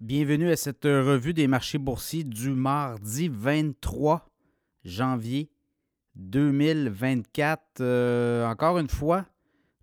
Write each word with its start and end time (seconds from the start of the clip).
Bienvenue 0.00 0.52
à 0.52 0.56
cette 0.56 0.84
revue 0.84 1.34
des 1.34 1.48
marchés 1.48 1.76
boursiers 1.76 2.22
du 2.22 2.50
mardi 2.50 3.28
23 3.28 4.30
janvier 4.84 5.50
2024. 6.14 7.80
Euh, 7.80 8.46
encore 8.46 8.78
une 8.78 8.88
fois, 8.88 9.26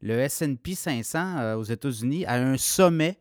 le 0.01 0.25
SP 0.31 0.71
500 0.73 1.20
euh, 1.20 1.55
aux 1.57 1.63
États-Unis 1.63 2.25
a 2.28 2.36
un 2.36 2.55
sommet. 2.55 3.20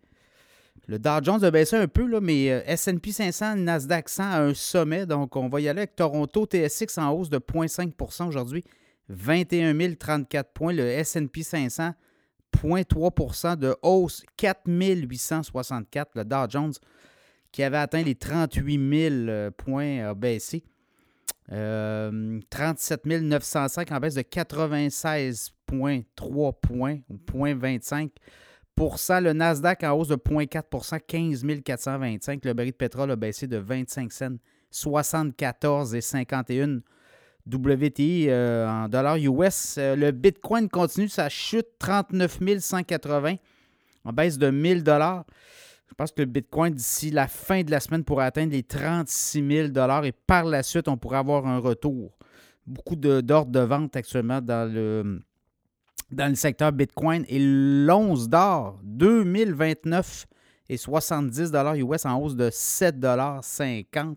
Le 0.87 1.01
Dow 1.01 1.21
Jones 1.21 1.43
a 1.43 1.51
baissé 1.51 1.75
un 1.75 1.89
peu, 1.89 2.21
mais 2.21 2.53
euh, 2.53 2.77
SP 2.79 3.11
500, 3.11 3.57
Nasdaq 3.57 4.09
100 4.09 4.23
a 4.23 4.41
un 4.43 4.55
sommet. 4.55 5.05
Donc, 5.05 5.35
on 5.35 5.49
va 5.49 5.61
y 5.61 5.69
aller 5.69 5.81
avec 5.81 5.97
Toronto 5.97 6.47
TSX 6.47 6.99
en 6.99 7.11
hausse 7.11 7.29
de 7.29 7.39
0,5% 7.39 8.29
aujourd'hui. 8.29 8.63
21 9.09 9.97
034 9.97 10.53
points. 10.53 10.73
Le 10.73 11.03
SP 11.03 11.43
500 11.43 11.93
0,3% 12.57 13.57
de 13.57 13.77
hausse, 13.83 14.23
4 14.37 14.63
864. 14.67 16.13
Le 16.15 16.25
Dow 16.25 16.47
Jones, 16.49 16.75
qui 17.53 17.63
avait 17.63 17.77
atteint 17.79 18.03
les 18.03 18.15
38 18.15 18.75
000 18.75 19.15
euh, 19.29 19.51
points, 19.51 20.09
a 20.09 20.15
baissé. 20.15 20.65
37 21.49 21.53
euh, 21.53 22.41
905 23.21 23.93
en 23.93 24.01
baisse 24.01 24.15
de 24.15 24.23
96,3 24.23 26.55
points, 26.61 26.99
ou 27.11 27.19
0,25% 27.31 29.23
le 29.23 29.35
Nasdaq 29.35 29.85
en 29.85 29.93
hausse 29.93 30.09
de 30.09 30.17
0,4% 30.17 31.01
15 31.07 31.45
425. 31.63 32.43
Le 32.45 32.55
baril 32.55 32.73
de 32.73 32.77
pétrole 32.77 33.11
a 33.11 33.17
baissé 33.17 33.47
de 33.47 33.59
25 33.59 34.11
cents, 34.11 34.39
74,51 34.73 36.81
WTI 37.51 38.27
euh, 38.29 38.69
en 38.69 38.89
dollars 38.89 39.17
US. 39.17 39.77
Euh, 39.79 39.97
le 39.97 40.11
Bitcoin 40.13 40.69
continue 40.69 41.09
sa 41.09 41.29
chute 41.29 41.67
39 41.79 42.39
180 42.61 43.37
en 44.05 44.13
baisse 44.13 44.39
de 44.39 44.51
1000 44.51 44.83
dollars. 44.83 45.25
Je 45.89 45.95
pense 45.95 46.11
que 46.11 46.23
le 46.23 46.27
Bitcoin, 46.27 46.75
d'ici 46.75 47.11
la 47.11 47.29
fin 47.29 47.63
de 47.63 47.71
la 47.71 47.81
semaine, 47.81 48.03
pourrait 48.03 48.25
atteindre 48.25 48.53
les 48.53 48.63
36 48.63 49.47
000 49.47 50.05
et 50.05 50.13
par 50.13 50.45
la 50.45 50.63
suite, 50.63 50.89
on 50.89 50.97
pourrait 50.97 51.19
avoir 51.19 51.47
un 51.47 51.59
retour. 51.59 52.17
Beaucoup 52.67 52.97
d'ordres 52.97 53.53
de, 53.53 53.61
vente 53.61 53.95
actuellement 53.95 54.41
dans 54.41 54.73
le, 54.73 55.21
dans 56.11 56.29
le 56.29 56.35
secteur 56.35 56.73
Bitcoin. 56.73 57.25
Et 57.29 57.39
l'once 57.39 58.29
d'or, 58.29 58.81
2029 58.83 60.27
et 60.71 60.79
70 60.79 61.53
US 61.77 62.07
en 62.07 62.19
hausse 62.19 62.35
de 62.35 62.49
7,50 62.49 64.17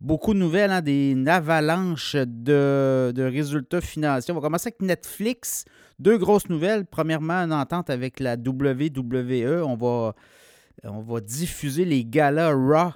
Beaucoup 0.00 0.32
de 0.32 0.38
nouvelles, 0.38 0.70
hein, 0.70 0.80
des 0.80 1.16
avalanches 1.26 2.14
de, 2.14 3.12
résultats 3.16 3.80
financiers. 3.80 4.32
On 4.32 4.36
va 4.36 4.40
commencer 4.40 4.68
avec 4.68 4.80
Netflix. 4.80 5.64
Deux 5.98 6.18
grosses 6.18 6.48
nouvelles. 6.48 6.86
Premièrement, 6.86 7.34
une 7.34 7.52
entente 7.52 7.90
avec 7.90 8.20
la 8.20 8.36
WWE. 8.36 9.64
On 9.64 9.74
va, 9.74 10.14
on 10.84 11.00
va 11.00 11.20
diffuser 11.20 11.84
les 11.84 12.04
galas 12.04 12.52
Raw 12.52 12.92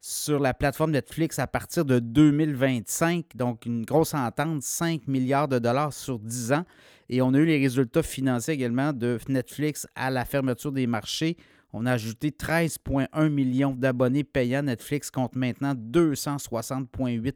sur 0.00 0.38
la 0.38 0.54
plateforme 0.54 0.92
Netflix 0.92 1.40
à 1.40 1.48
partir 1.48 1.84
de 1.84 1.98
2025. 1.98 3.26
Donc, 3.34 3.66
une 3.66 3.84
grosse 3.84 4.14
entente, 4.14 4.62
5 4.62 5.08
milliards 5.08 5.48
de 5.48 5.58
dollars 5.58 5.92
sur 5.92 6.20
10 6.20 6.52
ans. 6.52 6.64
Et 7.08 7.22
on 7.22 7.34
a 7.34 7.38
eu 7.38 7.44
les 7.44 7.58
résultats 7.58 8.04
financiers 8.04 8.54
également 8.54 8.92
de 8.92 9.18
Netflix 9.28 9.88
à 9.96 10.10
la 10.12 10.24
fermeture 10.24 10.70
des 10.70 10.86
marchés. 10.86 11.36
On 11.78 11.84
a 11.84 11.92
ajouté 11.92 12.30
13,1 12.30 13.28
millions 13.28 13.72
d'abonnés 13.72 14.24
payants. 14.24 14.62
Netflix 14.62 15.10
compte 15.10 15.36
maintenant 15.36 15.74
260,8 15.74 17.34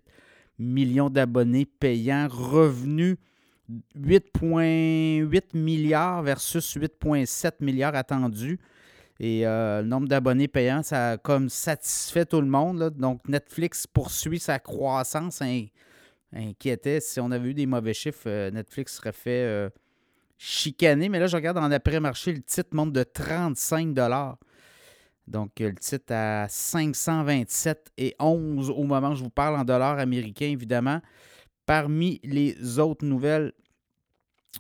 millions 0.58 1.10
d'abonnés 1.10 1.66
payants. 1.66 2.27
Revenus 2.30 3.16
8,8 3.98 5.42
milliards 5.52 6.22
versus 6.22 6.74
8,7 6.74 7.52
milliards 7.60 7.94
attendus. 7.94 8.58
Et 9.19 9.47
euh, 9.47 9.82
le 9.82 9.88
nombre 9.88 10.08
d'abonnés 10.08 10.48
payants, 10.48 10.82
ça 10.82 11.10
a 11.10 11.19
comme 11.19 11.50
satisfait 11.50 12.25
tout 12.25 12.41
le 12.41 12.47
monde. 12.47 12.94
Donc, 12.97 13.28
Netflix 13.28 13.86
poursuit 13.86 14.41
sa 14.41 14.58
croissance. 14.58 15.42
inquiétait. 16.32 17.00
Si 17.00 17.20
on 17.20 17.30
avait 17.30 17.50
eu 17.50 17.54
des 17.54 17.66
mauvais 17.66 17.92
chiffres, 17.92 18.27
euh, 18.27 18.50
Netflix 18.50 18.94
serait 18.97 19.12
fait 19.12 19.44
euh, 19.44 19.69
chicané. 20.40 21.10
Mais 21.10 21.18
là, 21.20 21.26
je 21.26 21.36
regarde 21.36 21.58
en 21.58 21.70
après-marché, 21.70 22.32
le 22.32 22.40
titre 22.40 22.70
monte 22.72 22.92
de 22.92 23.02
35 23.02 23.92
Donc, 25.28 25.60
euh, 25.60 25.68
le 25.68 25.74
titre 25.74 26.14
à 26.14 26.48
527 26.48 27.92
et 27.98 28.16
11 28.18 28.70
au 28.70 28.84
moment 28.84 29.10
où 29.10 29.14
je 29.14 29.22
vous 29.22 29.30
parle 29.30 29.56
en 29.56 29.64
dollars 29.64 29.98
américains, 29.98 30.46
évidemment. 30.46 31.02
Parmi 31.66 32.20
les 32.24 32.78
autres 32.78 33.04
nouvelles, 33.04 33.52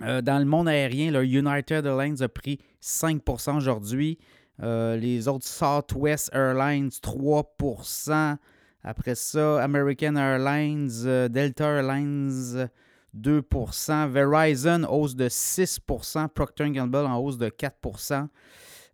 euh, 0.02 0.20
dans 0.20 0.38
le 0.38 0.44
monde 0.44 0.68
aérien, 0.68 1.10
le 1.10 1.24
United 1.24 1.86
Airlines 1.86 2.22
a 2.22 2.28
pris 2.28 2.58
5% 2.82 3.56
aujourd'hui. 3.56 4.18
Euh, 4.62 4.98
les 4.98 5.28
autres 5.28 5.46
Southwest 5.46 6.30
Airlines, 6.34 6.90
3% 6.90 8.36
Après 8.84 9.14
ça, 9.14 9.62
American 9.62 10.16
Airlines, 10.16 11.28
Delta 11.30 11.64
Airlines, 11.64 12.68
2% 13.16 14.08
Verizon, 14.08 14.84
hausse 14.84 15.16
de 15.16 15.28
6% 15.28 16.28
Procter 16.28 16.70
Gamble 16.70 17.06
en 17.06 17.18
hausse 17.18 17.38
de 17.38 17.48
4% 17.48 18.28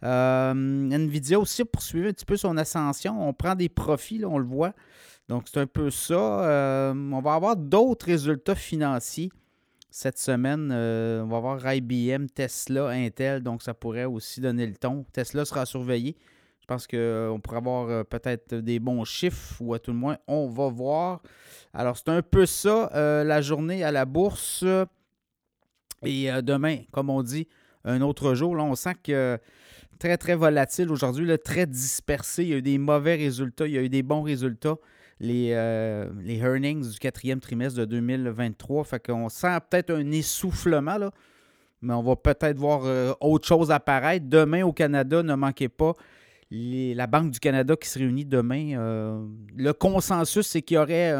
euh, 0.04 0.52
Nvidia 0.54 1.38
aussi 1.38 1.62
a 1.62 1.64
poursuivi 1.64 2.08
un 2.08 2.12
petit 2.12 2.24
peu 2.24 2.36
son 2.36 2.56
ascension. 2.56 3.28
On 3.28 3.32
prend 3.32 3.54
des 3.54 3.68
profits, 3.68 4.24
on 4.24 4.38
le 4.38 4.44
voit. 4.44 4.74
Donc, 5.28 5.44
c'est 5.50 5.60
un 5.60 5.66
peu 5.66 5.90
ça. 5.90 6.14
Euh, 6.14 6.94
on 6.94 7.20
va 7.20 7.34
avoir 7.34 7.56
d'autres 7.56 8.06
résultats 8.06 8.54
financiers 8.54 9.30
cette 9.90 10.18
semaine. 10.18 10.70
Euh, 10.72 11.22
on 11.22 11.28
va 11.28 11.38
avoir 11.38 11.74
IBM, 11.74 12.26
Tesla, 12.26 12.88
Intel. 12.88 13.42
Donc, 13.42 13.62
ça 13.62 13.74
pourrait 13.74 14.04
aussi 14.04 14.40
donner 14.40 14.66
le 14.66 14.76
ton. 14.76 15.04
Tesla 15.12 15.44
sera 15.44 15.66
surveillé. 15.66 16.16
Je 16.68 16.74
pense 16.74 16.88
qu'on 16.88 17.38
pourrait 17.40 17.58
avoir 17.58 18.04
peut-être 18.06 18.56
des 18.56 18.80
bons 18.80 19.04
chiffres, 19.04 19.54
ou 19.60 19.72
à 19.72 19.78
tout 19.78 19.92
le 19.92 19.98
moins, 19.98 20.16
on 20.26 20.48
va 20.48 20.68
voir. 20.68 21.22
Alors, 21.72 21.96
c'est 21.96 22.08
un 22.08 22.22
peu 22.22 22.44
ça, 22.44 22.90
euh, 22.92 23.22
la 23.22 23.40
journée 23.40 23.84
à 23.84 23.92
la 23.92 24.04
bourse. 24.04 24.64
Et 26.04 26.28
euh, 26.28 26.42
demain, 26.42 26.78
comme 26.90 27.08
on 27.08 27.22
dit, 27.22 27.46
un 27.84 28.00
autre 28.00 28.34
jour. 28.34 28.56
Là, 28.56 28.64
on 28.64 28.74
sent 28.74 28.94
que 29.04 29.38
très, 30.00 30.16
très 30.16 30.34
volatile 30.34 30.90
aujourd'hui, 30.90 31.30
très 31.38 31.66
dispersé. 31.66 32.42
Il 32.42 32.48
y 32.48 32.54
a 32.54 32.56
eu 32.56 32.62
des 32.62 32.78
mauvais 32.78 33.14
résultats, 33.14 33.68
il 33.68 33.74
y 33.74 33.78
a 33.78 33.82
eu 33.82 33.88
des 33.88 34.02
bons 34.02 34.22
résultats. 34.22 34.74
Les, 35.20 35.50
euh, 35.52 36.10
les 36.24 36.38
earnings 36.38 36.90
du 36.90 36.98
quatrième 36.98 37.38
trimestre 37.38 37.78
de 37.78 37.84
2023. 37.84 38.82
Fait 38.82 39.06
qu'on 39.06 39.28
sent 39.28 39.56
peut-être 39.70 39.92
un 39.92 40.10
essoufflement, 40.10 40.98
là, 40.98 41.12
mais 41.80 41.94
on 41.94 42.02
va 42.02 42.16
peut-être 42.16 42.58
voir 42.58 43.16
autre 43.20 43.46
chose 43.46 43.70
apparaître. 43.70 44.26
Demain 44.28 44.64
au 44.64 44.72
Canada, 44.72 45.22
ne 45.22 45.36
manquez 45.36 45.68
pas 45.68 45.94
la 46.50 47.06
Banque 47.06 47.32
du 47.32 47.40
Canada 47.40 47.74
qui 47.76 47.88
se 47.88 47.98
réunit 47.98 48.24
demain, 48.24 48.78
euh, 48.78 49.26
le 49.56 49.72
consensus, 49.72 50.46
c'est 50.46 50.62
qu'il 50.62 50.76
y 50.76 50.78
aurait 50.78 51.12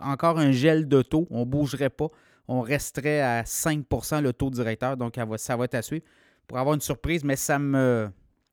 encore 0.00 0.38
un 0.38 0.52
gel 0.52 0.86
de 0.86 1.02
taux. 1.02 1.26
On 1.30 1.40
ne 1.40 1.44
bougerait 1.44 1.90
pas. 1.90 2.08
On 2.46 2.60
resterait 2.60 3.20
à 3.20 3.42
5% 3.42 4.22
le 4.22 4.32
taux 4.32 4.50
directeur. 4.50 4.96
Donc, 4.96 5.16
ça 5.36 5.56
va 5.56 5.64
être 5.64 5.74
à 5.74 5.82
suivre 5.82 6.04
pour 6.46 6.58
avoir 6.58 6.74
une 6.74 6.80
surprise. 6.80 7.24
Mais 7.24 7.36
ça 7.36 7.58
me. 7.58 8.08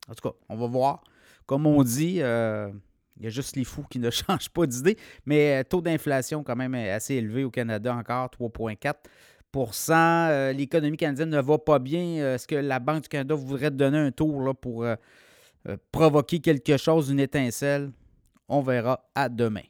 En 0.09 0.13
tout 0.13 0.29
cas, 0.29 0.35
on 0.49 0.57
va 0.57 0.67
voir. 0.67 1.03
Comme 1.45 1.67
on 1.67 1.83
dit, 1.83 2.17
euh, 2.21 2.71
il 3.17 3.23
y 3.23 3.27
a 3.27 3.29
juste 3.29 3.55
les 3.55 3.63
fous 3.63 3.85
qui 3.89 3.99
ne 3.99 4.09
changent 4.09 4.49
pas 4.49 4.65
d'idée. 4.65 4.97
Mais 5.25 5.59
euh, 5.59 5.63
taux 5.63 5.81
d'inflation, 5.81 6.43
quand 6.43 6.55
même, 6.55 6.73
assez 6.73 7.15
élevé 7.15 7.43
au 7.43 7.51
Canada 7.51 7.95
encore, 7.95 8.31
3,4% 8.39 10.53
L'économie 10.53 10.97
canadienne 10.97 11.29
ne 11.29 11.39
va 11.39 11.59
pas 11.59 11.79
bien. 11.79 12.33
Est-ce 12.33 12.47
que 12.47 12.55
la 12.55 12.79
Banque 12.79 13.03
du 13.03 13.09
Canada 13.09 13.35
voudrait 13.35 13.71
donner 13.71 13.99
un 13.99 14.11
tour 14.11 14.41
là, 14.41 14.53
pour 14.53 14.83
euh, 14.83 14.95
provoquer 15.91 16.39
quelque 16.39 16.77
chose, 16.77 17.09
une 17.09 17.19
étincelle. 17.19 17.91
On 18.47 18.61
verra 18.61 19.03
à 19.15 19.29
demain. 19.29 19.61